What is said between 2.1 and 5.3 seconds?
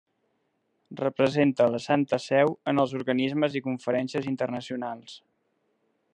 Seu en els organismes i conferències internacionals.